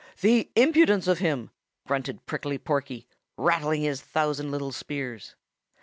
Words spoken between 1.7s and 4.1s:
grunted Prickly Porky, rattling his